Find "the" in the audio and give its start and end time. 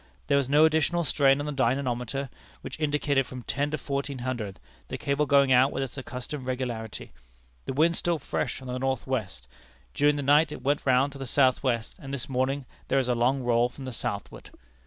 1.45-1.51, 4.87-4.97, 7.65-7.73, 8.69-8.79, 10.15-10.23, 11.19-11.27, 13.85-13.91